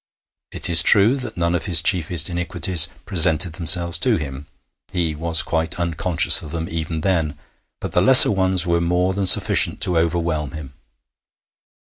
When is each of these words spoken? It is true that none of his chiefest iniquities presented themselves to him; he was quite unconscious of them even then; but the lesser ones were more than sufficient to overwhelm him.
It 0.51 0.67
is 0.67 0.81
true 0.81 1.15
that 1.17 1.37
none 1.37 1.53
of 1.53 1.67
his 1.67 1.79
chiefest 1.79 2.27
iniquities 2.27 2.87
presented 3.05 3.53
themselves 3.53 3.99
to 3.99 4.17
him; 4.17 4.47
he 4.91 5.13
was 5.13 5.43
quite 5.43 5.79
unconscious 5.79 6.41
of 6.41 6.49
them 6.49 6.67
even 6.71 7.01
then; 7.01 7.37
but 7.79 7.91
the 7.91 8.01
lesser 8.01 8.31
ones 8.31 8.65
were 8.65 8.81
more 8.81 9.13
than 9.13 9.27
sufficient 9.27 9.79
to 9.81 9.99
overwhelm 9.99 10.53
him. 10.53 10.73